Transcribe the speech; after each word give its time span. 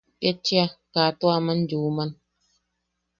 Ketchia 0.21 0.65
ka 0.93 1.03
tua 1.19 1.33
aman 1.39 1.59
yuman. 1.69 2.09